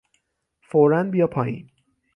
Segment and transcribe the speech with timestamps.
[0.61, 1.67] فورا بیا پایین!